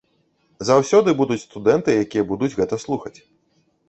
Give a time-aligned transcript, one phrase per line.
[0.69, 3.15] Заўсёды будуць студэнты, якія будуць гэта слухаць.